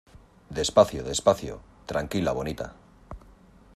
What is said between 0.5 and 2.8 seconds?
despacio. despacio. tranquila, bonita.